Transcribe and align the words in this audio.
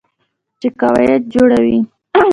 چې 0.59 0.67
قواعد 0.79 1.21
جوړوي. 1.33 1.79